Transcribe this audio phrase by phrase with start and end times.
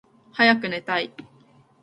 [0.31, 1.13] はやくねたい